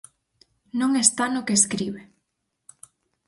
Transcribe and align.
Non 0.79 0.91
está 1.05 1.25
no 1.29 1.45
que 1.45 1.57
escribe. 1.59 2.01